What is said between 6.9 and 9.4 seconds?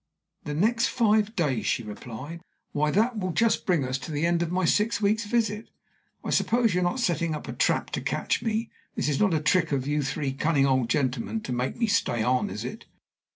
setting a trap to catch me? This is not a